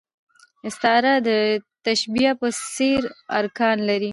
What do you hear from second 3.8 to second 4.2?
لري.